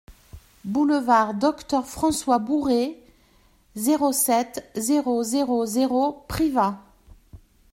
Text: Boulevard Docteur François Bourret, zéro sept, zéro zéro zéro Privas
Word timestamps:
Boulevard 0.65 1.35
Docteur 1.35 1.85
François 1.85 2.39
Bourret, 2.39 2.97
zéro 3.75 4.11
sept, 4.11 4.67
zéro 4.75 5.21
zéro 5.21 5.67
zéro 5.67 6.25
Privas 6.27 6.79